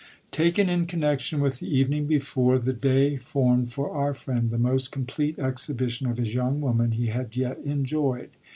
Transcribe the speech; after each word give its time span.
Taken 0.31 0.67
in 0.67 0.87
connection 0.87 1.41
with 1.41 1.59
the 1.59 1.67
evening 1.77 2.07
before, 2.07 2.57
the 2.57 2.73
day 2.73 3.17
formed 3.17 3.71
for 3.71 3.91
our 3.91 4.15
friend 4.15 4.49
the 4.49 4.57
most 4.57 4.91
complete 4.91 5.37
exhibition 5.37 6.07
of 6.07 6.17
his 6.17 6.33
young 6.33 6.59
woman 6.59 6.93
he 6.93 7.09
had 7.13 7.35
yet 7.35 7.59
enjoyed. 7.59 8.31